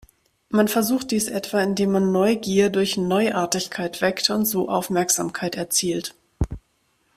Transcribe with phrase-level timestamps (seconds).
[0.49, 6.15] Man versucht dies etwa, indem man Neugier durch „Neuartigkeit“ weckt und so Aufmerksamkeit erzielt.